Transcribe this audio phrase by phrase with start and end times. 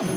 [0.00, 0.08] TBS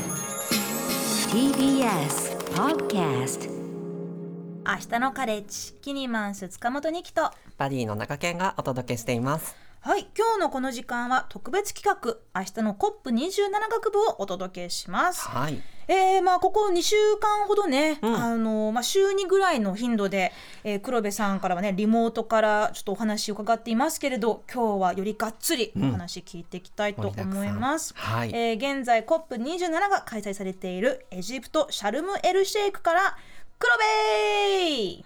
[2.54, 9.54] Podcast 明日のカレッジキニマンス塚本二木とバディの中堅がお届けしています。
[9.80, 15.60] はい今日のこの時間は特別企画明日の COP27 学部をお届けしますはい。
[15.86, 18.14] えー、まあここ2週間ほどね、うん。
[18.14, 20.32] あのまあ、週2ぐらいの頻度で、
[20.64, 27.94] えー黒部さんからはねリモートからちょっとお話を伺っていますけれど今日はよりがっつりお話聞いていきたいと思います。
[27.94, 28.18] 盛りだくさん。
[28.18, 28.30] はい。
[28.34, 33.16] えー現在 COP27 が開催されているエジプトシャルムエルシェイクから
[33.58, 35.04] 黒部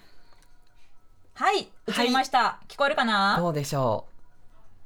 [1.34, 3.36] はい映りました、聞こえるかな？
[3.38, 4.12] どうでしょう。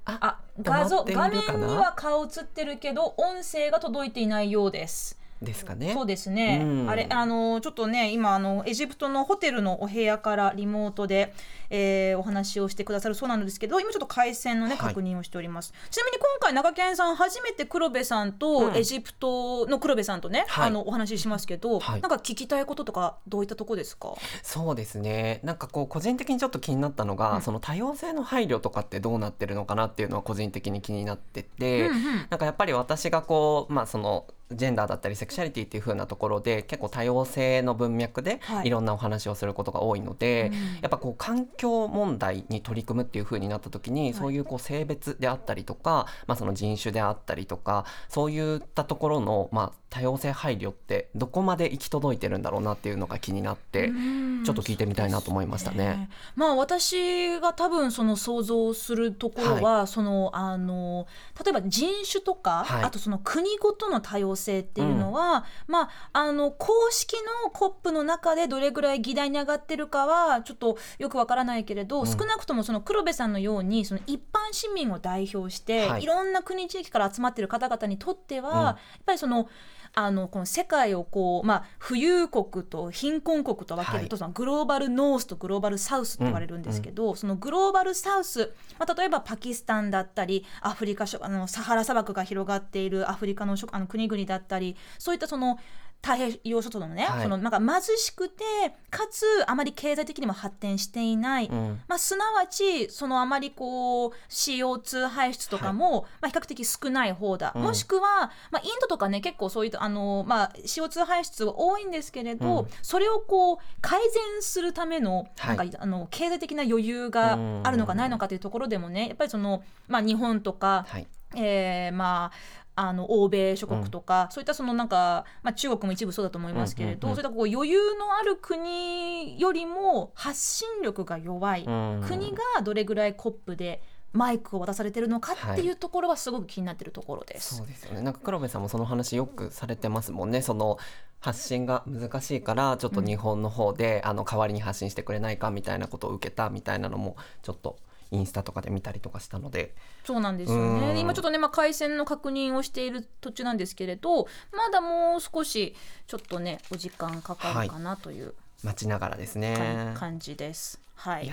[0.05, 5.17] あ画像画面には顔映ってるけど音声が届いていないようです。
[5.45, 5.93] ですかね。
[5.93, 6.91] そうですね、うん。
[6.91, 11.33] あれあのちょっとね今あのエジプトのホテルのお部屋からリモートで、
[11.71, 14.89] えーお話をしてくださるそうなんですけど今ちょっと回線のねはい。
[14.95, 18.77] 確認をしております、ちなみに今回中堅さん初めて黒部さんと、うん。
[18.77, 20.67] エジプトの黒部さんとね、はい。
[20.69, 22.01] あのお話ししますけど、はい。
[22.01, 24.15] なんか聞きたいこととかどういったとこですか？
[24.43, 25.41] そうですね。
[25.43, 27.43] なんかこう個人的にちょっと気になったのが、うん。
[27.43, 32.03] その多様性の配慮とかってどうなってるのかなっていうのは個人的に気になってて、うんうん。
[32.31, 38.69] なんかやっぱり私がこうまあそのジェンダーだったりセクシャリティっていう風なところで結構多様性の文脈ではい。
[38.69, 40.81] いろんなお話をすることが多いので、うん。
[40.81, 44.15] やっぱこう環境問題に取り組むっていう風になった時に、い。
[44.15, 54.45] そういうこう性別であったりとか、まあ、その人種であったりとかそういったところの、まあ、多様性配慮ってどこまで行き届いてるんだろうなっていうのが気になって、うん。
[54.45, 56.09] ちょっと聞いてみたいなと思いましたね。
[56.35, 61.07] まあ私が多分その想像するところは、そのあの
[61.45, 62.85] 例えば人種とか、はい。
[62.85, 72.07] あとその国ごとの多様性っていうのは、まああの公式のコップの中でどれぐらい議題に上がってるかはちょっとよくわからないけれど、うん。
[72.07, 76.03] 少なくともその黒部さんのようにその一般市民を代表して、はい。
[76.03, 78.57] い、ろんな国地域から集まってる方々にとっては、うん。
[78.65, 78.77] やっ
[79.07, 79.49] ぱりその
[79.95, 84.19] あのこの世界をこう、まあ、富裕国と貧困国と分けると、はい。
[84.19, 95.59] そのグローバルノースとグローバルサウスって言われるんですけど、そのグローバルサウス、まあ、例えばパキスタンだったりアフリカ諸あのサハラ砂漠が広がっているアフリカの諸あの国々だったりそういったその
[96.03, 97.23] 太平洋諸島のね、はい。
[97.23, 98.45] そのなんか貧しくて
[98.91, 101.81] かつあまり経済的にも発展していない、うん。
[101.87, 107.63] まあ、すなわちそのあまりこう CO2 排出とかも、まあ、比較的少ない方だ、うん。
[107.63, 112.69] もしくは、まあ、インドとかね結構そういったあの、まあ、CO2 排出が多いんですけれど、うん。
[112.83, 115.57] それをこう改善するためのはい。
[115.57, 121.07] なんか、あの経済的な余裕があるのかないのかというところでもねやっぱりその、まあ、日本とか、はい。
[121.35, 127.23] えーまああの欧米諸国とか、そういったそのなんか、まあ、中国も一部そうだと思いますけれど、うんうんうん。
[127.23, 132.05] そういったこう余裕のある国よりも発信力が弱い、うん。
[132.07, 133.83] 国がどれぐらいコップで
[134.13, 137.57] マイクを渡されてるのかっていうところはすごく気になってるところです。
[137.57, 138.03] そうですよね。
[138.03, 140.43] なんか黒部さんもその話よくされてますもんね。
[140.43, 140.79] その
[141.21, 147.77] 発信が難しいからちょっと日本の方で、あの代わりに発信してくれないかみたいなことを受けたみたいなのもちょっと
[148.13, 149.75] インスタとかで見たりとかしたので
[150.05, 150.95] そうなんですようんね。
[150.95, 155.75] で今ちょっとね、まあ、回線の確認をしている途中なんですけれど、まだもう少し
[156.07, 159.95] ちょっとね、お時間かかるかなという待ちながらですね。
[159.97, 160.81] 感じです。
[160.95, 161.27] はい。
[161.27, 161.31] い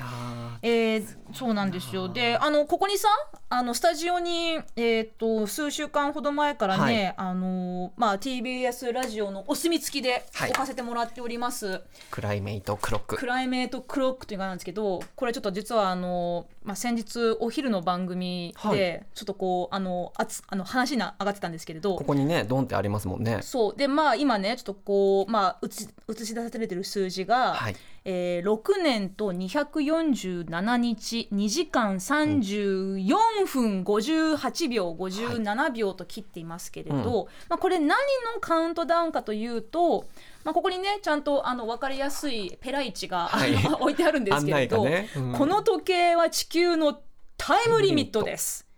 [0.63, 2.09] えーそうなんですよ。
[2.09, 3.07] であのここにさ
[3.49, 7.29] あのスタジオに、えー、と数週間ほど前からね、はい。
[7.29, 10.49] あのまあ、TBS ラジオのお墨付きではい。
[10.49, 13.15] 置かせてもらっております、クライメイトクロック。
[13.17, 19.05] クライメートクロックというのがあるんですけどこれちょっと実はあの、まあ、先日お昼の番組で、はい。
[19.13, 23.39] ちょっとこうあのあつあの話が上がってたんですけれどここにねドンってありますもんね。
[23.41, 23.75] そう。
[23.75, 27.75] でまあ今ねちょっとこう、まあ、映し映し出されてる数字が、はい。
[28.05, 29.31] えー6年と
[29.65, 37.95] 247日2時間34分58秒57秒と切っていますけれど、まあ、これ何の
[38.41, 40.05] カウントダウンかというと、
[40.43, 43.55] まあ、ここにねちゃんとあの分かりやすいペライチが、はい。
[43.79, 45.09] 置いてあるんですけれど、ね。
[45.15, 45.33] うん。
[45.33, 46.99] この時計は地球の
[47.37, 48.68] タイムリミットです。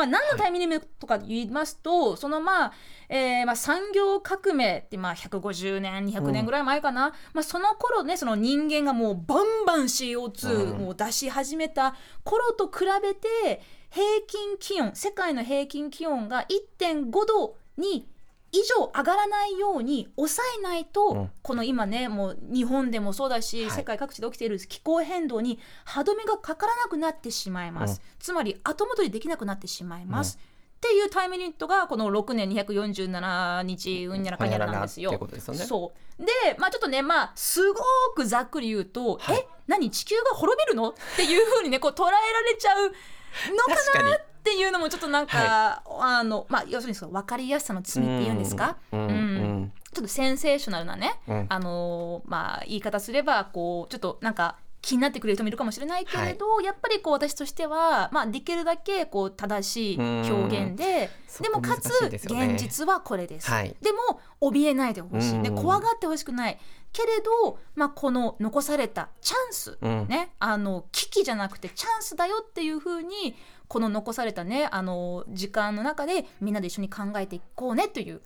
[0.00, 2.72] まあ、何のタイミットか言いますと、そのまあ、
[3.10, 13.60] えーまあ産業革命ってまあ150年200年ぐらい前かな、まあ、その頃ねその人間がもうバンバン CO2 を出し始めた頃と比べて
[13.90, 16.46] 平均気温世界の平均気温が
[16.78, 18.08] 1.5度に
[18.52, 21.30] 以上上がらないように抑えないと、うん。
[21.42, 23.70] この今ねもう日本でもそうだし、はい。
[23.70, 30.38] 世界各地で起きている気候変動に歯止めがかからなくなってしまいます、つまり後戻りできなくなってしまいます、
[30.76, 34.22] っていうタイムリミットがこの6年247日うん。
[34.22, 35.10] にゃらかにゃらなんですよ。
[35.30, 35.40] でね。
[35.40, 36.22] そう。
[36.24, 36.26] で
[36.58, 37.80] まあちょっとねまあすご
[38.14, 39.38] くざっくり言うと、はい。
[39.38, 39.90] え何？
[39.90, 40.90] 地球が滅びるの？
[40.90, 51.46] っていうふうにねこう捉えられちゃうのかなっっていうのもちょっとなんか、あのまあ要するにその分かりやすさの罪っていうんですか、うんうんちょっとセンセーショナルなね、うん。
[51.48, 63.74] あのまあ言い方すればこうちょっとなんか気になってくれる人もいるかもしれないけれど、やっぱりこう私としては、まあ、できるだけこう正しい表現でそでもかつね現実はこれです、はい。
[63.82, 65.42] でも怯えないでほしい。
[65.42, 65.54] でうん。
[65.56, 66.58] 怖がってほしくない。
[66.92, 70.06] けれど、まあ、この残されたチャンス、うん。
[70.08, 73.36] ね、あの危機じゃなくてチャンスだよっていうふうに
[73.70, 78.20] この残されたねあの時間の中でみんなで一緒に考えていこうねという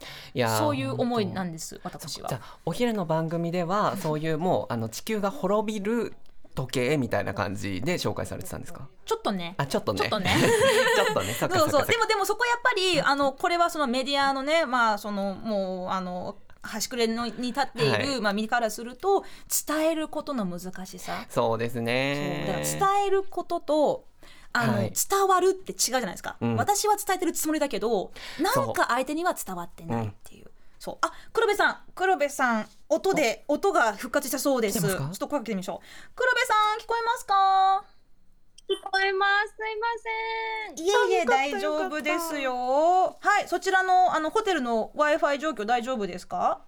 [0.59, 2.31] そういう思いなんです私は。
[2.31, 2.41] じゃ。
[2.43, 6.15] あお昼の番組ではそういうもうあの地球が滅びる
[6.55, 8.89] 時計みたいな感じで紹介されてたんですか？
[9.05, 9.55] ちょっとね。
[9.59, 10.01] あちょっとね。
[10.01, 10.35] ちょっとね。
[10.97, 11.35] ちょっとね。
[11.35, 11.87] そうそう。
[11.87, 18.21] でもでもそこやっぱりあのこれはそのメディアのねまあそのもうあの端くれのに立っている、はい。
[18.23, 19.25] まあ身からすると
[19.67, 22.47] 伝えることの難しさ、そうですね。
[22.47, 24.07] だから伝えることと
[24.57, 24.93] あの、はい。
[24.93, 26.57] 伝わるって違うじゃないですか、うん。
[26.57, 30.51] 私は伝えてるつもりだけどなんか相手には伝わってないっていう。
[30.79, 30.99] そう。
[31.03, 31.79] あ黒部さん。
[31.95, 34.79] 黒部さん音で音が復活したそうです。
[34.79, 35.05] 来てますか？
[35.05, 36.11] ちょっと声かけてみましょう。
[36.15, 37.85] 黒部さん聞こえますか？
[38.67, 39.55] 聞こえます。
[39.57, 39.87] すいま
[40.77, 40.87] せん。
[40.87, 43.19] いえいえ大丈夫ですよ。
[43.21, 46.63] はい、そちらのあのホテルの Wi-Fi 状況大丈夫ですか？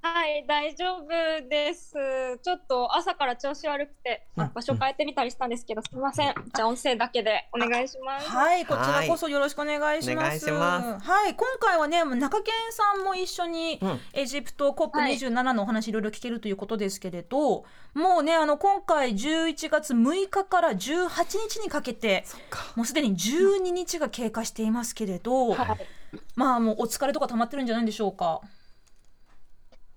[0.00, 1.08] はい、大丈夫
[1.48, 1.94] です。
[2.42, 6.34] ちょっと朝から調子悪くて、うん場所変えてみたりしたんですけど、すみません。
[6.54, 8.28] じゃあ音声だけでお願いします。
[8.28, 10.48] はい、こちらこそよろしくお願いします。
[10.50, 17.64] はい、今回はね、中堅さんも一緒にうんエジプト COP27 のお話いろいろ聞けるということですけれど、
[17.94, 21.08] もうねあの今回11月6日から18
[21.48, 22.24] 日にかけて。
[22.76, 25.78] もうすでに12日が経過していますけれど、はい
[26.36, 28.40] まあもうお疲れとか溜まってるんじゃないでしょうか？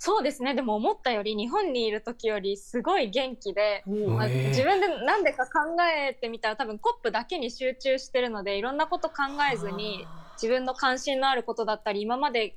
[0.04, 0.56] そうですね。
[0.56, 9.16] でも思ったより日本にいる時よりすごい元気で、まあ自分でなんでか考えてみたら多分コップだけに集中してるのでいろんなこと考
[9.54, 10.04] えずに
[10.42, 12.56] 自分の関心のあることだったり今まで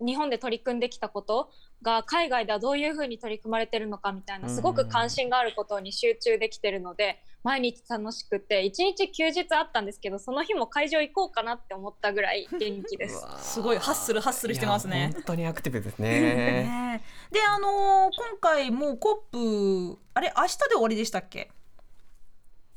[0.00, 1.50] 日本で取り組んできたこと
[1.82, 13.24] が海外ではどういうふうに取り組まれてるのかみたいなすごく関心があることに集中できてるので毎日楽しくて一日休日あったんですけどその日も会場行こうかなって思ったぐらい元気です。
[13.38, 15.10] すごいハッスルハッスルしてますね。
[15.14, 16.08] 本当にアクティブですね。
[16.08, 21.50] ね えであのー今回もうコップあれ明日で終わりでしたっけ？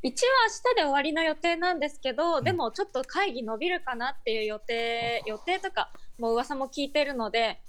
[0.02, 7.60] 一応明日で終わりの予定なんですけど、でもちょっと会議伸びるかなっていう予定予定とかもう噂も聞いてるので、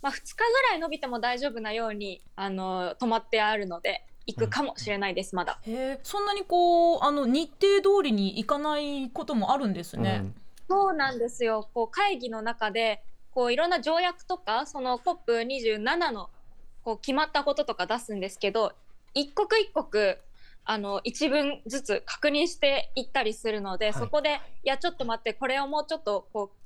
[0.00, 5.58] まあ、2日ぐらい伸びても大丈夫なようにあの止まってあるので行くかもしれないです、まだ。
[5.62, 10.24] へえそんなにこうあの日程通りに行かないこともあるんですね、
[10.68, 11.68] そうなんですよ。
[11.74, 13.02] こう会議の中で
[13.32, 16.28] こういろんな条約とかその COP27 の
[16.84, 18.72] こう決まったこととか出すんですけど
[19.14, 20.18] 一刻一刻
[20.64, 23.94] あの一文ずつ確認していったりするので、はい。
[23.94, 26.58] そこでいやちょっと待ってこれをもうちょっとこう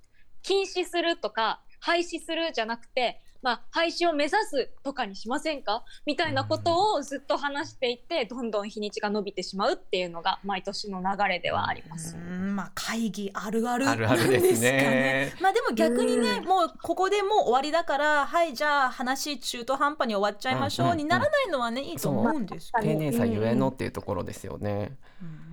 [0.43, 5.83] 禁止するとか廃止するじゃなくて、まあ、廃止を目指すとかにしませんか？
[6.07, 12.17] みたいなことをずっと話していってどんどん日にちが伸びてしまうっていうのが毎年の流れではあります。
[12.17, 14.77] うんまあ会議あるあるあるあるですね。
[14.77, 15.35] なんかね。
[15.41, 16.45] まあでも逆にね、うん。
[16.45, 24.93] もうここでもう終わりだからはいじゃあ話中途半端に終わっちゃいましょう、うんうんにならないのはねいいと思うんですけど、丁寧さゆえのっていうところですよね。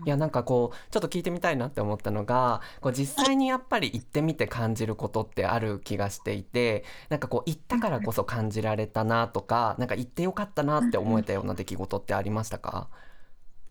[0.06, 12.90] いやなんかこうちょっと聞いてみたいなって思ったのがこう実際にやっぱり行ってみて感じることってある気がしていてなんかこう行ったからこそ感じられたなとかなんか行ってよかったなって思えたような出来事ってありましたか？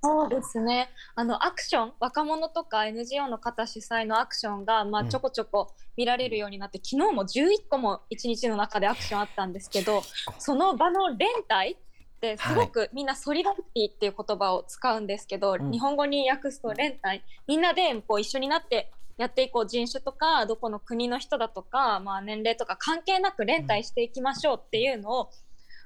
[0.00, 0.90] そうですね。
[1.16, 5.08] あのアクション若者とか NGO の方主催のアクションが、まあ、うん。
[5.08, 10.04] ちょこちょこ見られるようになって、昨日も11個も1日の中でアクションあったんですけど
[10.38, 11.76] その場の連帯
[12.18, 13.56] ってすごくみんなソリダリ
[13.88, 15.70] ティっていう言葉を使うんですけど、うん。
[15.70, 17.22] 日本語に訳すと連帯。
[17.46, 25.30] みんなでこう一緒になってやっていこう人種とかどこの国の人だとか、まあ、年齢とか関係なく連帯していきましょうっていうのを、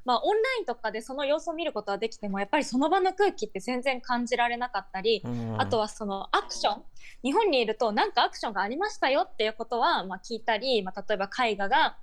[0.05, 5.23] まあ、オンラインとかでその様子を見ることはできてもやっぱりその場の空気って全然感じられなかったり、
[5.57, 6.83] あとははそのアクション。
[7.23, 11.97] 日本にいると何かアクションがありましたよっていうことはまあ聞いたり、まあ、例えば絵画が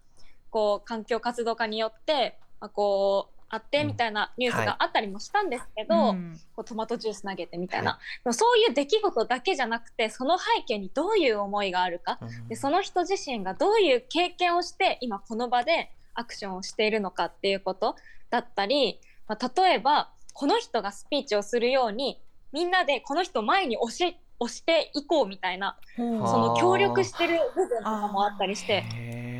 [0.49, 4.65] こう環境活動家によって、まあ、こうあってみたいなニュースはい。
[4.67, 6.39] があったりもしたんですけど、うん。
[6.55, 12.19] こうトマトジュース投げてみたいな、でもそういう出来事だけじゃなくてその背景にどういう思いがあるか。
[12.47, 17.95] でその人自身がどういう経験をして今この場でアクションをしているのかっていうこと
[18.29, 28.83] だったり、まあ、例えばこの人がスピーチをするようにみんなでこの人前に押し押していこうみたいなその協力してる部分とかもあったりして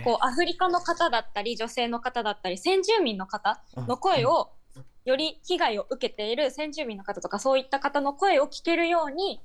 [0.04, 4.52] こうアフリカの方だったり女性の方だったり先住民の方の声を
[5.06, 9.42] より被害を受けている先住民の方とかそういった方の声を聞けるように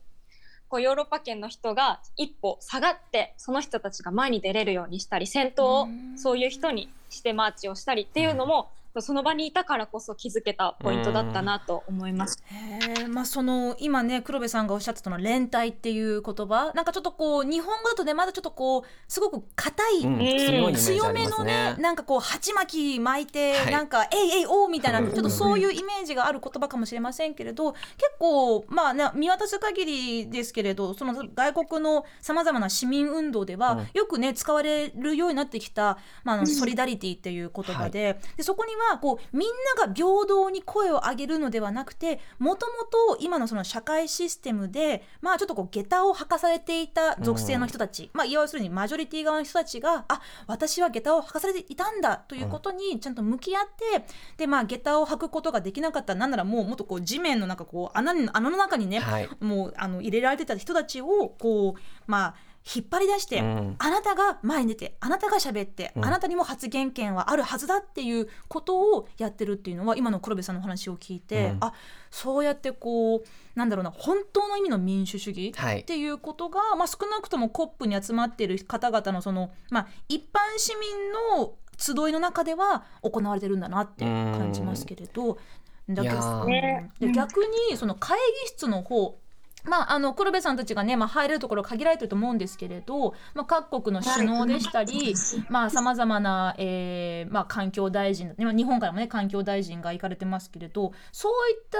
[0.68, 8.70] こうヨーロッパ圏の人が一歩下がってその人たちが前に出れるようにしたり先頭をそういう人にしてマーチをしたりっていうのも、
[9.00, 12.42] その場にいたからこそ気づけたポイントだったなと思います。
[12.46, 16.72] へえまあその今ね黒部さんがおっしゃってたの連帯っていう言葉。
[16.74, 21.76] なんかちょっとこう日本語だとねまだちょっとこうすごく硬い、うん、強めのねね。
[21.78, 23.72] なんかこう鉢巻き巻いて、はい。
[23.72, 25.12] なんか「えいえいおう」みたいなうん。
[25.12, 27.82] ちょっとそういうイメージがある言葉かもしれませんけれど結
[28.18, 33.88] 構まあね見渡す限りですけれどその外国のさまざまな市民運動では、うん。
[33.94, 42.84] よくね使われるようになってきた、まあ、あのソリダリティっていう言葉で,、でそこにはこうみんなが平等に声を上げるのではなくてもとも
[43.16, 56.14] と今のその社会システムでまあちょっとこう下駄を履かされていた属性の人たち、まあ要するにマジョリティ側の人たちがあ私は下駄を履かされていたんだということにちゃんと向き合って、でまあ下駄を履くことができなかった。
[56.14, 59.28] なんならもうもっとこう地面の中こう穴に穴の中にね、はい。
[59.40, 63.76] もうあの入れられてた人たちをこうまあ引っ張り出して、うん。
[63.78, 66.04] あなたが前に出てあなたが喋って、うん。
[66.04, 71.56] あなたにも発言権はあるはずだっていうことをやってるっていうのは今の黒部さんの話を聞いて、うん。
[71.60, 71.74] あ
[72.10, 73.22] そうやってこう
[73.54, 75.80] なんだろうな本当の意味の民主主義はい。
[75.80, 85.38] っていうことが、まあ、少なくとも COP に集まっている方々のその、まあ、一般市民の集いの中では行われてるんだなって感じますけれど。
[85.86, 87.40] だけどねで逆
[87.70, 89.18] にその会議室の方
[89.64, 101.78] まあ、あの黒部さんたちがね、まあ、入れるところ限られてると思うんですけれど、まあ、各国の首脳でしたりさまざ、まな、えーまあ、環境大臣今日本からもね環境大臣が行かれてますけれどそういった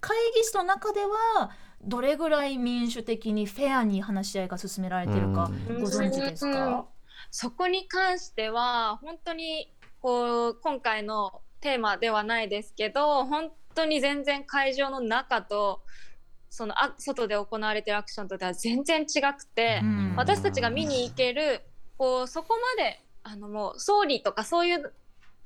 [0.00, 1.50] 会議室の中では
[1.82, 5.80] どれぐらい民主的にフェアに話し合いが進められてるかうん。
[5.82, 6.86] ご存知ですうんか、
[7.30, 15.82] そこに関しては本当にこう今回のテーマではないですけど本当に全然会場の中と
[16.50, 21.60] そのあ外で行われてるアクションとでは全然違くて、うん私たちが見に行ける
[21.96, 24.92] こうそこまであのもう総理とかそういう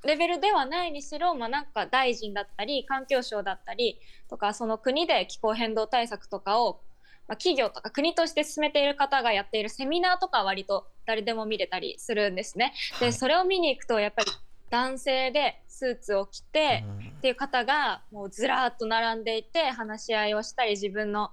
[0.03, 6.81] レベルではないにしろ、まあ、なんか大臣だったり環境省だったりとかその国で気候変動対策とかを、
[7.27, 12.73] まあ、企業とか国として進めている方がやっているセミナーとかは割と誰でも見れたりするんですね。
[12.99, 14.31] でそれを見に行くとやっぱり
[14.73, 16.83] 男性でスーツを着て、
[17.19, 21.29] っていう方がもうずらーっと並んでいて話し合いをしたり自分の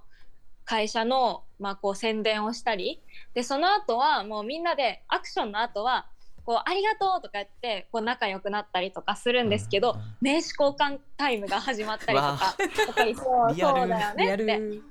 [0.63, 3.01] 会社の、まあ、こう宣伝をしたり。
[3.33, 6.05] でその後はもうみんなでアクションの後は
[6.45, 10.01] こうありがとうとか言ってこう仲良くなったりとかするんですけど、うん。
[10.21, 14.37] 名刺交換タイムが始まったりと わかやっぱりそうそうだよねって。
[14.37, 14.83] ル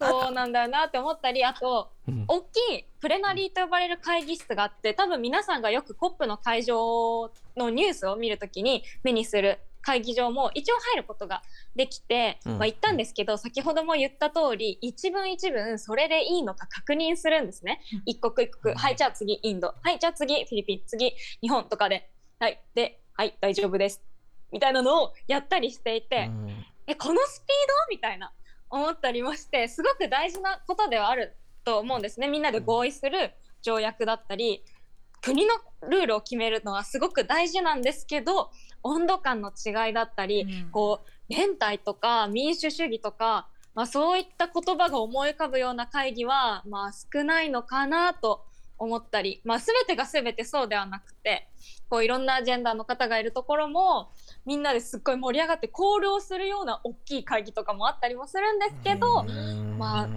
[0.00, 2.24] そうなんだよなって思ったりあとうん。
[2.28, 11.42] 大きいプレナリーと呼ばれる会議室があって多分皆さんがよく COP の会場のニュースを見るときに目にする会議場も一応入ることが
[11.76, 12.58] できて、うん。
[12.58, 17.80] まあ、行ったんですけど先ほども言った通り一文一文それでいいのか確認するんですね。
[17.92, 18.02] うん。
[18.04, 18.74] 一刻一刻。
[18.74, 19.74] はいじゃあ次インド。
[19.80, 20.82] はいじゃあ次フィリピン。
[20.86, 22.10] 次日本とかで。
[22.40, 24.02] はいではい大丈夫です。
[24.50, 26.64] みたいなのをやったりしていて、うん。
[26.88, 27.46] えこのスピー
[27.88, 27.90] ド？
[27.90, 28.32] みたいな
[28.70, 32.28] 思ったりもしてすごく大事なことではあると思うんですね。
[32.28, 33.32] みんなで合意する
[33.62, 34.62] 条約だったり
[35.20, 35.54] 国の
[35.88, 38.50] ルールを決めるのはすごく大事なんですけど
[38.82, 40.70] 温度感の違いだったり、うん。
[40.70, 48.44] こう連帯とか民主主義とか、まあ、そういった言葉が思い浮かぶような会議は、まあ、少ないのかなと
[48.78, 51.48] 思ったり、まあ、全てが全てそうではなくて
[51.88, 54.10] こういろんなジェンダーの方がいるところも
[54.44, 60.08] みんなですっごい盛り上がって交流をするような大きい会議とかもあったりもするんですけど、うんまあ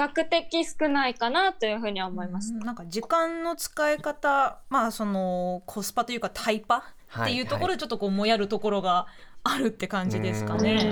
[0.00, 2.54] 比較的少ないかなというふうには思います。
[2.54, 9.08] うんなんか時間の使い方まあそのコスパというかタイパっていうところでちょっとこうもやるところが
[9.44, 10.90] あるって感じですかね。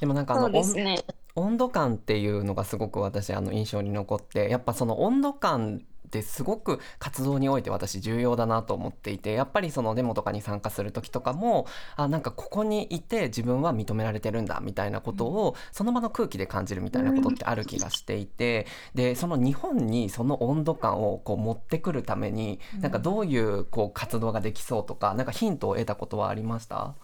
[0.00, 0.98] でもなんかあのそうですね。
[1.36, 26.94] 温度感っていうのがすごく私あの印象に残ってやっぱその温度感ってすごく活動において私重要だなと思っていてやっぱりそのデモとかに参加する時とかもあなんかここにいて自分は認められてるんだみたいなことをその場の空気で感じるみたいなことってある気がしていてでその日本にその温度感をこう持ってくるためになんかどういうこう活動ができそうとかなんかヒントを得たことはありました？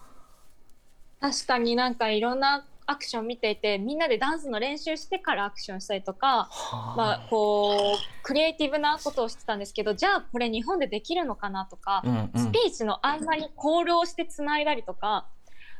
[1.21, 6.49] 確かになんかいろんなアクション見ていてみんなでダンスの練習してからアクションしたりとか、
[6.95, 12.39] まあ、こうクリエイティブなことをしてたんですけどじゃあこれ日本でできるのかなとか、うんうん。
[12.39, 15.27] スピーチの合間にコールをしてつないだりとか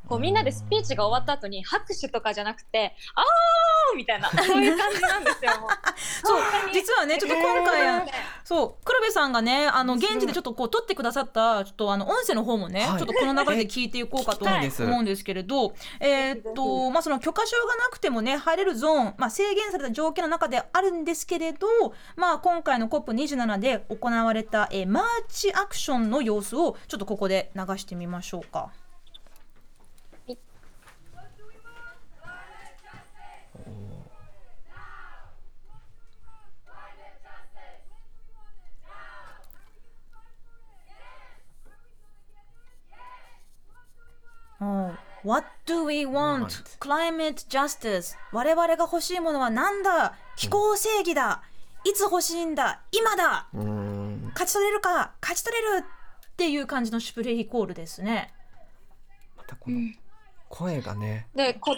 [0.08, 5.52] こうみんなでスピーチが終わった後に拍手とかじゃなくて「あー!」みたいな そういう感じなんですよ
[6.24, 6.42] そう
[6.74, 8.08] 実はねちょっと今回、えー
[8.48, 12.98] そう黒部さんがねあの現地でちょっとこう撮ってくださったちょっとあの音声の方もね、はい。
[12.98, 14.56] ちょっとこの流れで聞いていこうかと思
[15.00, 15.24] うんです。
[15.26, 21.68] けれど、えーっとまあその許可証がなくてもね入れるゾーン、まあ、制限された条件の中であるんですけれど、
[22.16, 28.70] まあ、今回の COP27 で行われた、えーマーチアクションの様子をちょっとここで流してみましょうか。
[45.24, 46.64] What do we want?
[46.80, 48.18] Climate justice.
[48.32, 50.16] 我々が欲しいものは何だ?
[50.36, 51.42] 気候正義だ、
[51.84, 52.82] いつ欲しいんだ?
[52.92, 55.14] 今だ.勝ち取れるか?
[55.22, 58.34] 勝ち取れるっていう感じのシュプレヒコールですね。
[59.36, 59.80] またこの
[60.50, 61.76] 声がね、でこ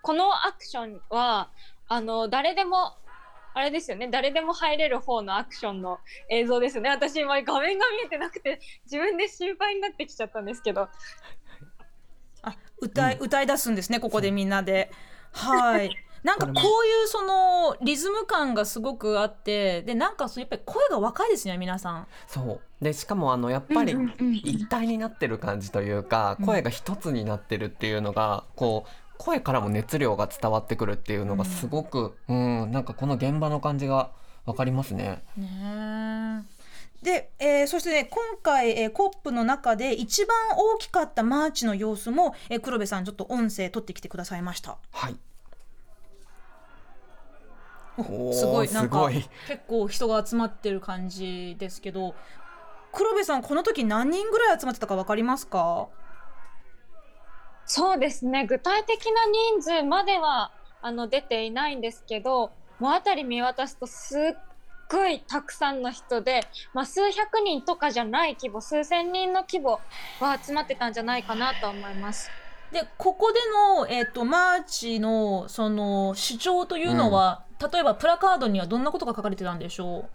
[0.00, 1.50] このアクションは
[1.88, 2.96] あの誰でも
[3.52, 4.08] あれですよね。
[4.08, 6.90] 誰でも入れる方のアクションの映像ですよね。
[6.90, 10.88] 私今画面が見えてなくて自分で心配になってきちゃったんですけど
[12.48, 14.90] あ歌い、歌い出すんですねここでみんなで。
[15.32, 15.90] はい。
[16.24, 22.06] なんかこういうそのリズム感がすごくあってでなんかそうやっぱり声が若いですね皆さん。
[22.26, 34.10] そうでしかもあのやっぱりうんうんうん一体になってる感じというか、声が一つになってるっていうのがこう声からも熱量が伝わってくるっていうのがすごく、うん、なんかこの現場の感じが
[34.46, 35.22] わかりますね。
[35.36, 36.53] ねえ
[37.04, 44.78] で、えーそしてね今回、えー、コップの中で一番大きかったマーチの様子も、えー黒部さんちょっと音声取ってきてくださいました。
[44.90, 45.16] はい。
[47.96, 49.28] すごいなんか結
[49.68, 52.16] 構人が集まってる感じですけど
[52.90, 55.86] 黒部さんこの時何人ぐらい集まってたかわかりますか？
[57.66, 59.26] そうですね具体的な
[59.60, 60.50] 人数までは
[60.82, 64.36] あの出ていないんですけどもう辺り見渡すとすっ
[64.94, 66.40] ごいたくさんの人で、
[66.72, 69.80] まあ、数百人とかじゃない規模数千人の規模
[70.20, 72.30] は集まってたんじゃないかなと思います。
[72.72, 80.10] でここでの、えー、とマーチのその主張というのは、例えばプラカードにはどんなことが書かれてたんでしょう？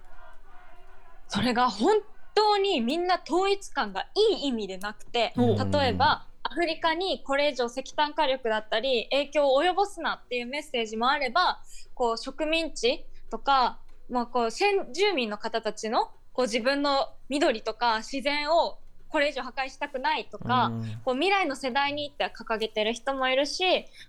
[1.29, 1.95] それが本
[2.35, 11.61] 当にみんな統一感がいい意味でなくて例えばアフリカにこれ以上石炭火力だったり影響を及ぼすなっていうメッセージもあれば
[11.93, 13.77] こう植民地とか、
[14.09, 18.77] まあ、こう先住民の方たちのこう自分の緑とか自然を
[19.09, 23.63] これ以上破壊したくないとか、うんこう未来の世代にって掲げてる人もいるし、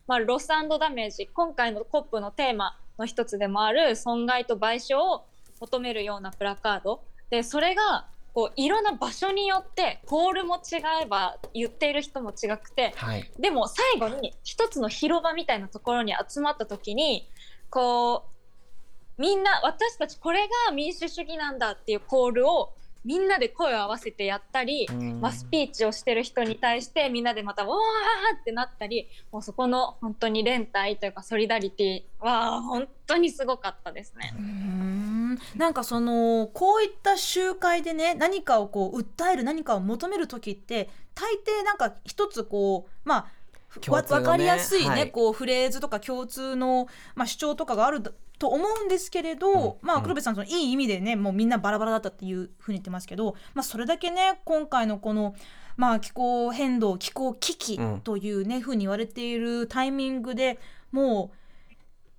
[0.07, 5.25] まあ、ロスダメージ今回の COP のテーマの一つでもある損害と賠償を
[5.61, 13.31] 求めるようなプラカードでそれがこういろんな場所によってコールも違えば言っている人も違くてはい。
[13.39, 17.29] でも最後に一つの広場みたいなところに集まった時に
[17.71, 18.30] こう
[19.21, 22.73] みんな私たちこれが民主主義なんだっていうコールを
[23.05, 34.33] みんなで声を合わせてやったり、うんまあ、スピーチをしてる人に対してみんなでまた「わー!」ってなったりもうそこの本当に連帯というかソリダリティは本当にすごかったですね。
[34.35, 43.27] うーんなんかそのこういった集会でね何かをこう訴える何かを求める時って大抵なんか一つこうまあ
[43.89, 45.11] わ分かりやすいね、はい。
[45.11, 48.03] こうフレーズとか共通の、まあ、主張とかがある
[48.39, 50.03] と思うんですけれど、まあうん。
[50.03, 55.35] 黒部さんそのいい意味でねもうみんなバラバラだったっていうふうに言ってますけど、まあ、それだけね今回のこの、
[55.77, 58.01] まあ、気候変動気候危機うん。
[58.01, 60.59] というね、ふうに言われているタイミングで
[60.91, 61.37] もう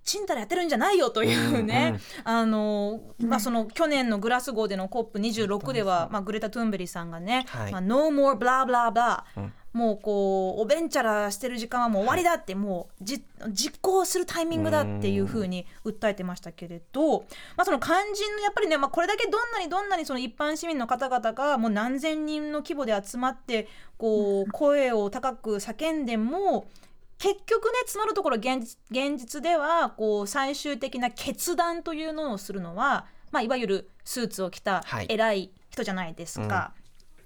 [0.04, 7.72] ちんたらやってるんじゃないよというね、あのまあ、その去年のグラスゴーでの COP26 では、まあ、グレタ・トゥンベリさんがね「はい。
[7.72, 9.52] まあ、No more blah blah blah、うん。
[9.72, 17.20] もうこうおべんちゃらしてる時間はもう終わりだって、もうじ実行するタイミングだっていうふうに訴えてましたけれど、
[17.56, 26.66] まあ、その肝心のやっぱりね、まあ、これだけどんなにどんなにその一般市民の方々がもう何千人の規模で集まってこう声を高く叫んでも
[27.22, 28.66] 結局ね募るところ現
[29.16, 35.06] 実ではこう最終的な決断というのをするのは、まあ、いわゆるスーツを着たはい。
[35.08, 36.72] 偉い人じゃないですか。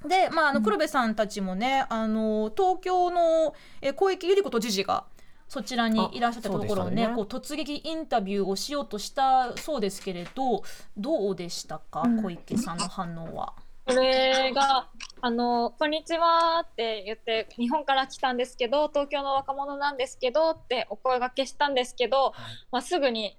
[0.07, 5.07] で、まあ、あの黒部さんたちもね、あの東京のえ小池百合子都知事が
[5.49, 10.63] そちらにいらっしゃったところをねあそうこう突撃インタビューをしようとしたそうですけれど
[10.99, 13.55] どうでしたか、小池さんの反応は。
[13.88, 14.88] それが
[15.20, 22.35] あの「こんにちは」って言って日本から来たんですけど東京の若者なんですけどってお声掛けしたんですけど、
[22.72, 23.38] まあ、すぐに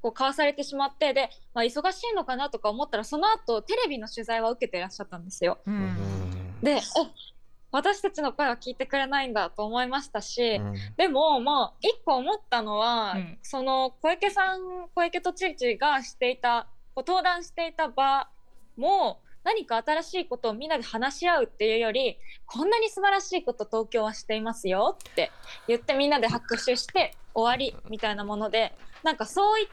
[0.00, 5.58] こうかわされてしまってで、まあ、忙しいのかなとか思ったらその後テレビの取材は受けていらっしゃったんですよ。
[6.62, 6.80] でえ
[7.72, 10.74] 私たちの声は聞いてくれないんだと思いましたし、うん。
[10.96, 13.38] でもまあ一個思ったのは、うん。
[13.42, 18.28] その小池さん小池都知事がしていたこう登壇していた場
[18.76, 25.30] も何か新しいことをみんなで話し合うっていうよりこんなに素晴らしいこと東京はしていますよって
[25.68, 29.68] 言ってみんなで拍手して終わりみたいなものでなんかそういっ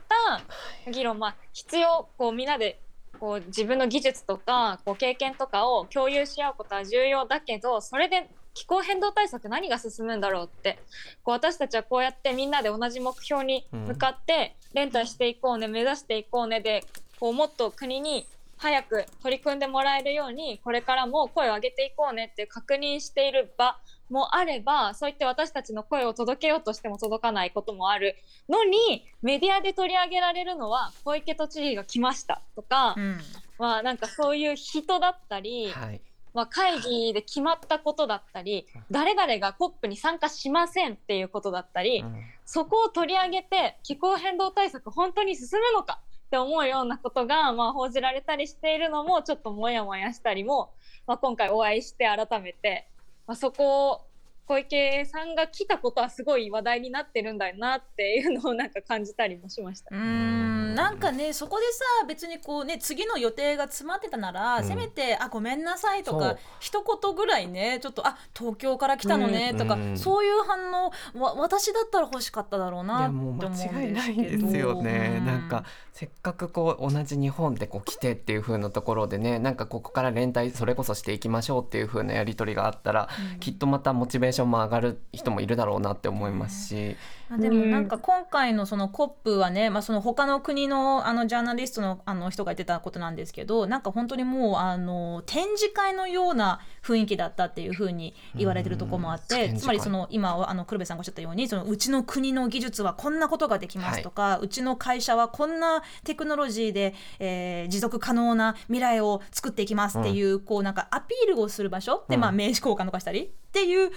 [0.86, 2.80] た議論まあ必要こうみんなで
[3.20, 10.78] こう自分の技術とかこう経験とかを共有し合うことは重要だけどそれで気候変動対策何が進むんだろうって
[11.24, 16.86] こう私たちはこうやってみんなで同じ目標に向かって連帯していこうね目指していこうねで
[17.20, 18.28] こうもっと国に
[18.64, 23.78] 早く取り組んでもらえるようにこれからも声を上げていこうねって確認している場
[24.10, 28.16] もあればそういって私たちの声を届けようとしても届かないこともある
[28.48, 33.20] のにメディアで取り上げられるのは小池都知事が来ましたとか、うん。
[33.60, 36.02] まあなんかそういう人だったり、はい。
[36.34, 42.16] まあ、会議で決まったことだったり誰々が COP に参加しませんっていうことだったり、うん。
[42.46, 46.00] そこを取り上げて気候変動対策本当に進むのか
[46.34, 50.72] って思うようなことが、まあ、報じられたりしているのもちょっとモヤモヤしたりも、
[51.06, 52.88] まあ、今回お会いして改めて、
[53.28, 54.02] まあ、そこを
[54.46, 59.96] 小池さんが来たことはすごい話題になってるんだよなっていうのをなんか感じたりもしました。
[59.96, 59.98] う。
[59.98, 64.64] ーんなんかねそこでさ別にこうね次の予定が詰まってたなら、うん。
[64.66, 69.98] せめて「あごめんなさい」とか一言ぐらいねちょっと「あ東京から来たのね」とか、うん。
[69.98, 73.76] そういう反応わ私だったら欲しかっただろういなってやもう思うんですけど。
[73.76, 75.64] 間違いないですよね、うなんか
[75.94, 83.40] せっかくこう同じ日本でこう来てっていう風なところでねなんかここから連帯それこそしていきましょうっていう風なやり取りがあったら、うん。
[83.40, 86.96] きっとまたモチベーションも上がる人もいるだろうなって思いますし、
[87.30, 99.58] まあでもなんか今回のその COP はね、まあ、その他の国のあのジャーナリストのあの人が言ってたことなんですけどなんか本当にもうあの展示会のような雰囲気だったっていうふうに言われてるところもあっうん。
[99.58, 112.22] つまりその今あの黒部さんがおっしゃったようにそのうちの国の技術はこんなことができますとか、うちの会社はこんなテクノロジーで、えー持続可能な未来を作っていきますっていう、こうなんかアピールをする場所で、うん。
[112.22, 113.24] まあ、名刺交換とかしたり。
[113.24, 113.92] っていう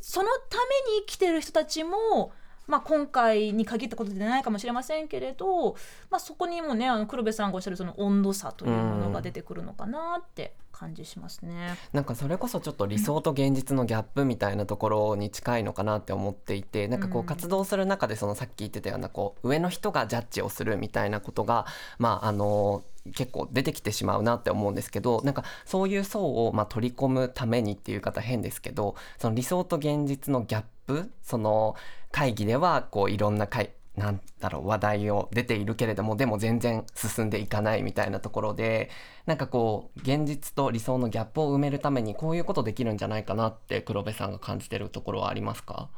[0.00, 0.58] そのた
[0.90, 2.32] めに来てる人たちも、
[2.66, 5.76] まあ、今回に限ったことでないかもしれませんけれど、
[6.10, 11.76] まあ、そこにもねあの黒部さんがおっしゃるその温度差というものが出てくるのかなって感じしますね。
[11.92, 21.66] なんかそれこそちょっと理想と現実のギャップみたいなところに近いのかなって思っていてなんかこううん活動する中でそのさっき言ってたようなこう上の人がジャッジをするみたいなことが
[21.98, 22.82] まああの
[23.14, 31.76] 結構出てきてしまうなって思うんですけどなんかそういう層をまあ取り込むためにっていう方変ですけどその理想と現実のギャップその
[32.10, 38.90] 会議ではこういろんな会なんだろう話題を出ているけれどもでも全然進んでいかないみたいなところで
[39.26, 45.90] なんかこう現実と理想のギャップを埋めるためにこういうことできるんじゃないかなって黒部さんが感じてるところはありますか？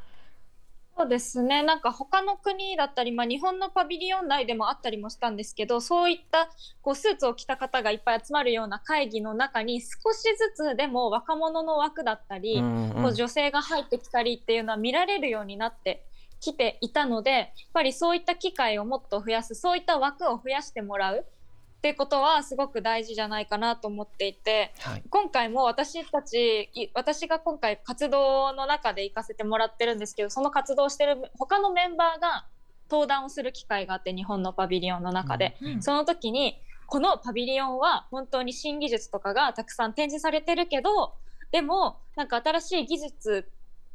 [0.97, 1.65] そうですね。
[1.65, 6.51] なんか他の国だったり、まあ、日本のパビリオン内でもあったりもしたんですけどそういった
[6.83, 10.23] こうスーツを着た方がいっぱい集まるような会議の中に少し
[10.57, 13.03] ずつでも若者の枠だったり、うんうん。
[13.03, 16.05] こう女性が入ってきたりっていうのは見られるようになって
[16.53, 24.73] きていたのでやっぱりそういった機会をもっと増やすそういった枠を増やしてもらうっていうことはすごく大事じゃないかなと思っていて。
[24.81, 32.47] はい今回も私たちい私が今回活動の中で行かせてもらってるんですけどその活動してる他のメンバーが
[32.91, 41.15] 登壇をする機会があって日本のパビリオンの中で、うんその時にこのパビリオンは本当に新技術とかがたくさん展示されてるけど
[41.51, 43.49] でもなんか新しい技術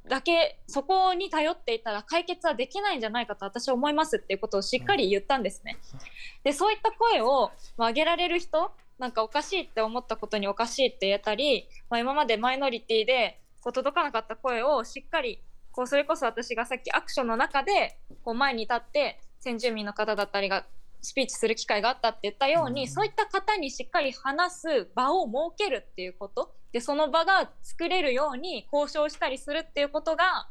[0.10, 5.78] だけそこに頼っていたら解決はできないんじゃないかと私は思いますっていうことをしっかり言ったんですね。
[6.44, 15.42] でそういった声を、まあ、上げられる人なんかおかしいって思ったことにおかしいって言えたり、まあ、今までマイノリティでこう届かなかった声をしっかり
[15.72, 20.66] こうそれこそ私がさっきアクションの中でこう前に立って先住民の方だったりが
[21.02, 30.48] スピーチする機会があったって言ったように、うんそういった方にしっかり話す場を設けるっていうことでその場が作れるように交渉したりするっていうことが、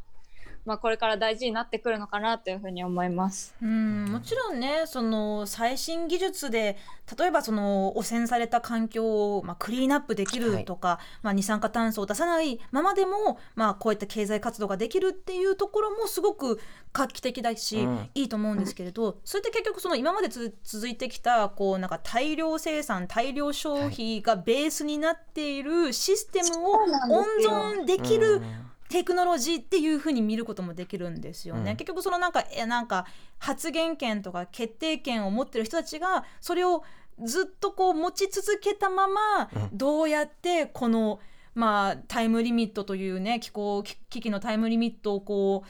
[0.69, 3.55] まあ、これから大事になってくるのかなというふうに思います。
[3.63, 6.77] うんもちろんねその最新技術で
[7.19, 16.61] 例えばその汚染された環境を、まあ、クリーンアップできるとか、まあ、二酸化炭素を出さないままでも、まあ、こういった経済活動ができるっていうところもすごく
[16.93, 18.11] 画期的だし、うん。
[18.15, 26.73] いいと思うんですけれど、それって結局その今までつ続いてきたこうなんか大量生産大量消費がベースになっているシステムを
[27.11, 31.77] 温存できる、うんテクノロジーっていう風に見ることもできるんですよね、うん。
[31.77, 33.07] 結局そのなんかえなんか
[33.39, 36.83] 発言権とか決定権を持ってる人たちがそれを
[37.23, 39.69] ずっとこう持ち続けたまま、うん。
[39.73, 41.21] どうやってこの
[41.55, 45.69] まあ、タイムリミットというね気候危機のタイムリミットをこう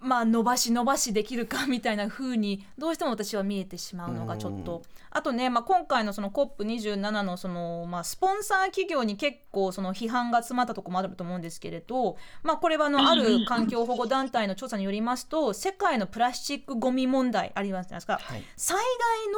[0.00, 18.42] まあ、伸ばし伸ばしできるかみたいな風にどうしても私は見えてしまうのがちょっとあとね、まあ、今回のその COP27 のその、まあ、スポンサー企業に結構その批判が詰まったところもあると思うんですけれど、まあ、これはあのある環境保護団体の調査によりますと世界のプラスチックごみ問題ありますですか、はい。
[18.56, 18.78] 最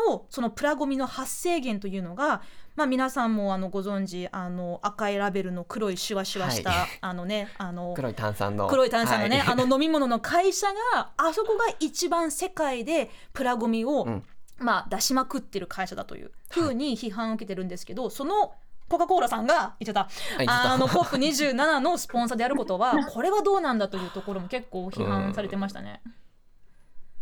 [0.07, 2.43] 大のそのプラゴミの発生源というのが、
[2.77, 6.89] まあ、皆さんもあのご存知あの赤いラベルの黒いシュワシュワした、はい。
[7.01, 8.69] あのねあの黒い炭酸の。
[8.69, 9.55] 黒い炭酸のね、はい。
[9.55, 14.23] あの飲み物の会社があそこが一番世界でプラゴミを、うん
[14.63, 18.53] まあ、出しまくってる会社だというふうに批判を受けてるんですけど、その
[18.89, 20.11] コカ・コーラさんが言っちゃった。
[20.39, 20.73] 言っちゃった。
[20.73, 26.03] あの COP27 のスポンサーであることはこれはどうなんだというところも結構批判されてましたね。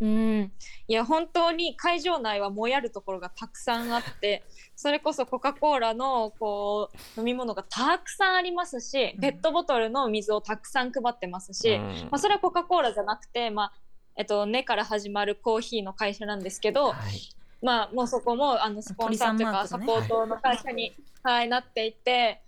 [0.01, 0.51] うん、
[0.87, 4.43] いや本当に会場内はもやるところがたくさんあって
[4.75, 11.83] それこそコカ・コーラのこう飲み物がたくさんありますしペットボトルの水をたくさん配ってますし、うん。
[12.09, 13.73] まあ、それはコカ・コーラじゃなくて、まあ
[14.17, 17.29] えっと、根から始まるコーヒーの会社なんですけど、はい。
[17.61, 20.93] まあ、もうそこもあのスポンサーというかサポートの会社に、
[21.23, 22.41] はい、なっていて。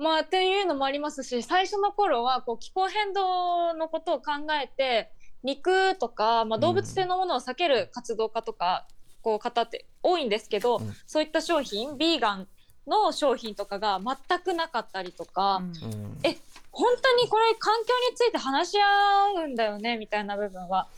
[0.00, 4.30] まあ、っていうのもありますし最初の頃はこう気候変動のことを考
[4.62, 5.10] えて
[5.42, 8.86] 肉とか、まあ、動物性のものを避ける活動家とか、
[9.22, 10.94] こう方って多いんですけど、うん。
[11.06, 12.48] そういった商品ビーガン
[12.86, 16.18] の商品とかが全くなかったりとか、うんうん。
[16.22, 16.36] え
[16.78, 20.88] 本当にこれ環境について話し合うんだよねみたいな部分は。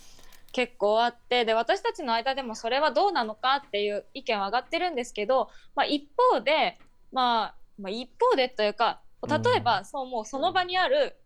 [0.53, 1.47] 結構あって。
[1.47, 6.79] で私たちの間でもそれはどうなのかっていう意見は上がってるんですけど、まあ、一方で、
[7.13, 11.17] まあ、まあ一方でというか例えば、そうもうその場にある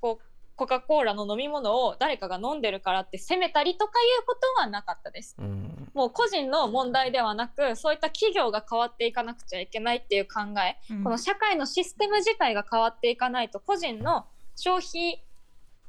[0.00, 5.36] こうコカ・コーラの飲み物を誰かが飲んでるからって責めたりとかいうことはなかったです。
[5.38, 15.22] うんもう個人の問題ではなくそういった企業が変わっていかなくちゃいけないっていう考えうんこの社会のシステム自体が変わっていかないと個人の消費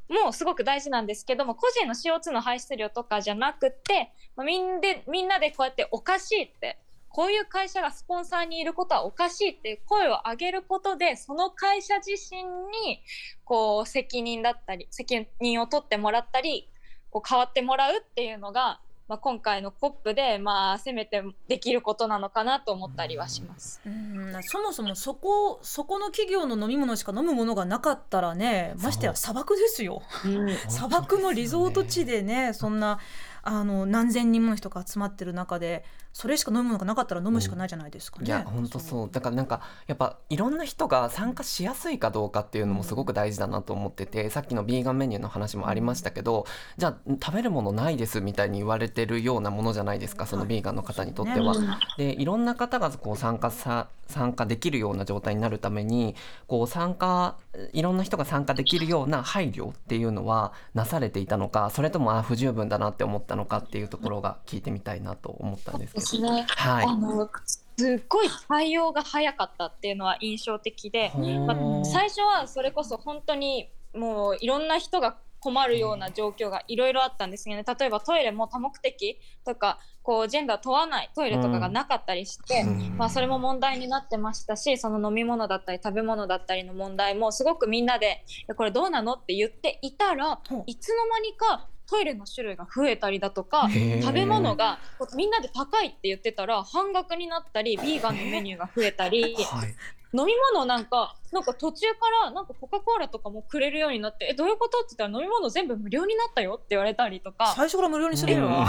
[0.08, 6.78] もすごく大事なんですけども個人の CO2 の排出量とかじゃなくて、まあみんでみんなでこうやっておかしいって
[7.16, 13.02] こういう会社がスポンサーにいることはおかしいっていう声を上げることでその会社自身に
[13.46, 16.68] こう責任だったり責任を取ってもらったり
[17.12, 23.80] こう変わってもらうっていうのが、まあ、今回の COP でまあせめてできることなのかなと思ったりはします。
[23.86, 24.44] うん。
[24.44, 30.02] そもそもそこそこの企業の飲み物しか飲むものがなかったらねましてや砂漠ですよ。
[30.68, 33.00] 砂漠のリゾート地でねそんな
[33.42, 38.26] あの何千人もの人が集まってる中でそれしか飲むものがなかったら飲むしかないじゃないですかね。
[38.26, 46.46] いや本当そうだからなんかやっぱいろんな人が参加しやすいかどうかっていうのもすごく大事だなと思ってて、さっきのビーガンメニューの話もありましたけど
[46.78, 51.54] じゃあ食べるものないですみたいに言われてるようなものじゃないですかそのビーガンの方にとっては。
[51.98, 56.16] でいろんな方がこう参加さ参加できるような状態になるために
[56.48, 57.36] こう参加
[57.74, 66.05] いろんな人が参加できるような配慮っていうのはなされていたのかそれともあ不十分だなって思ったのかっていうところが聞いてみたいなと思ったんですけど。
[66.12, 66.46] ですね。
[66.48, 66.86] はい。
[66.86, 67.30] あの
[67.78, 71.12] すっごい対応が早かったっていうのは印象的で、
[71.46, 77.64] まあ、最初はそれこそ本当にもういろんな人が困るような状況がいろいろあったんですよね。
[77.68, 82.98] 例えばトイレも多目的とかこうジェンダー問わないトイレとかがなかったりして、うん。
[82.98, 88.24] まあ、それも問題になってましたしその飲み物だったり食べ物だったりの問題もすごくみんなで
[88.56, 89.16] これどうなの？
[89.16, 93.70] って言っていたらいつの間にかトイレの種類が増えたりだとか
[94.02, 94.80] 食べ物が
[95.16, 99.76] みんなで高いって言ってたら半額になったりビーガンのメニューが増えたりはい。
[100.18, 104.78] 飲み物なんかなんか途中からなんかコカ・コーラとかもくれるようになってえどういうこと？
[104.80, 107.54] って言ったら飲み物全部無料になったよって言われたりとか。
[107.56, 108.48] 最初から無料にするよ。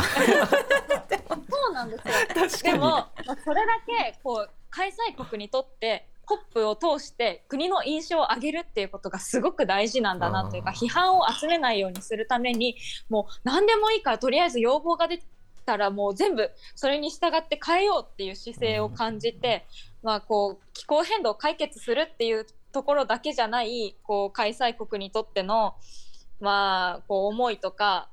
[1.48, 1.96] そうなんで
[2.48, 2.72] すよ。
[2.72, 12.76] でも、まあ、それだけこう開催国にとってコップを通して国の印象を上げるっていうことがすごく大事なんだなというか批判を集めないようにするために
[13.08, 15.22] もう何でもいいからとりあえず要望が出
[15.64, 19.66] たらもう全部それに従って変えようっていう姿勢を感じて、
[20.02, 25.74] まあ、こう気候変動を解決するっていうところだけじゃないこう開催国にとっての、
[26.40, 28.08] まあ、こう思いとか、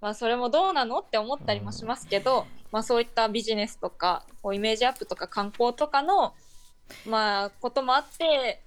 [0.00, 6.34] まあ、それもどうなのって思ったりもしますけど、まあ、そういったビジネスとかこうイメージアップとか観光とかの、
[7.04, 8.60] まあ、こともあって、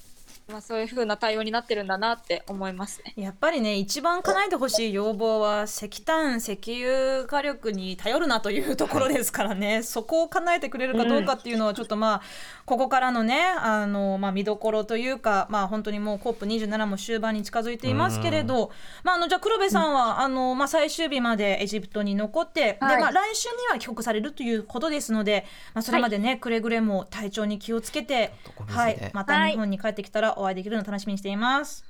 [0.51, 3.13] まあ、そういう風な対応になってるんだなって思いますね。
[3.15, 12.21] やっぱりね一番叶えてほしい要望は石炭石油火力に頼るなというところですからね、そこを叶えてくれるかどうかっていうのはちょっとまあ
[12.65, 18.71] ここからのねあの、まあ、見どころというかまあ本当にもう COP27 も終盤に近づいていますけれど、
[19.03, 22.95] まあ、あのじゃあ黒部さんは、あのまあ、最終日までエジプトに残って、はい。
[22.97, 28.33] でまあ、来週には帰国されるということですので、まあ、それまでね、くれぐれも体調に気をつけて、
[28.67, 31.85] はい、また日本に帰ってきたらお会いできるのを楽しみにしています。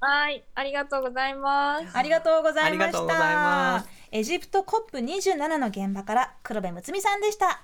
[0.00, 1.96] はい、ありがとうございます。
[1.96, 3.84] ありがとうございました。
[4.12, 7.62] エジプト COP27 の現場から黒部睦美さんでした。